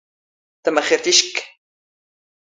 ⵜⴰⵎⴰⵅⵉⵔⵜ 0.65 1.05
ⵉ 1.11 1.15
ⵛⴽⴽ? 1.19 1.35